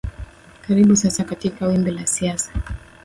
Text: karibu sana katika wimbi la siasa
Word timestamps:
karibu 0.67 0.95
sana 0.95 1.23
katika 1.29 1.67
wimbi 1.67 1.91
la 1.91 2.05
siasa 2.07 2.51